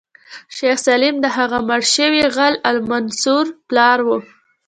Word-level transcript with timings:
شیخ 0.55 0.77
سلیم 0.87 1.15
د 1.21 1.25
هغه 1.37 1.57
مړ 1.67 1.81
شوي 1.95 2.23
غل 2.35 2.55
المنصور 2.69 3.45
پلار 3.67 3.99
و. 4.03 4.09